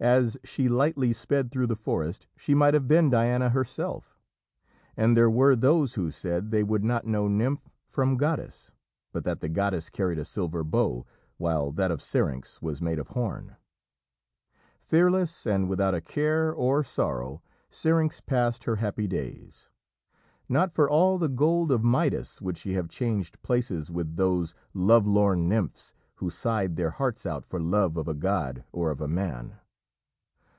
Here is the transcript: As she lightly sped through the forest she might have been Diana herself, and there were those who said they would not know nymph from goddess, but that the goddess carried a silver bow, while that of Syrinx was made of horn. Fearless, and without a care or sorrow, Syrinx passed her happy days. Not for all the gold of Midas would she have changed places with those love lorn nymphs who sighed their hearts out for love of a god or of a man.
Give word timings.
As 0.00 0.38
she 0.44 0.68
lightly 0.68 1.12
sped 1.12 1.50
through 1.50 1.66
the 1.66 1.74
forest 1.74 2.28
she 2.36 2.54
might 2.54 2.72
have 2.72 2.86
been 2.86 3.10
Diana 3.10 3.48
herself, 3.50 4.16
and 4.96 5.16
there 5.16 5.28
were 5.28 5.56
those 5.56 5.94
who 5.94 6.12
said 6.12 6.52
they 6.52 6.62
would 6.62 6.84
not 6.84 7.04
know 7.04 7.26
nymph 7.26 7.68
from 7.84 8.16
goddess, 8.16 8.70
but 9.12 9.24
that 9.24 9.40
the 9.40 9.48
goddess 9.48 9.90
carried 9.90 10.20
a 10.20 10.24
silver 10.24 10.62
bow, 10.62 11.04
while 11.36 11.72
that 11.72 11.90
of 11.90 12.00
Syrinx 12.00 12.62
was 12.62 12.80
made 12.80 13.00
of 13.00 13.08
horn. 13.08 13.56
Fearless, 14.78 15.44
and 15.48 15.68
without 15.68 15.96
a 15.96 16.00
care 16.00 16.52
or 16.52 16.84
sorrow, 16.84 17.42
Syrinx 17.68 18.20
passed 18.20 18.62
her 18.62 18.76
happy 18.76 19.08
days. 19.08 19.68
Not 20.48 20.70
for 20.72 20.88
all 20.88 21.18
the 21.18 21.28
gold 21.28 21.72
of 21.72 21.82
Midas 21.82 22.40
would 22.40 22.56
she 22.56 22.74
have 22.74 22.88
changed 22.88 23.42
places 23.42 23.90
with 23.90 24.14
those 24.14 24.54
love 24.72 25.08
lorn 25.08 25.48
nymphs 25.48 25.92
who 26.18 26.30
sighed 26.30 26.76
their 26.76 26.90
hearts 26.90 27.26
out 27.26 27.44
for 27.44 27.58
love 27.58 27.96
of 27.96 28.06
a 28.06 28.14
god 28.14 28.62
or 28.70 28.92
of 28.92 29.00
a 29.00 29.08
man. 29.08 29.56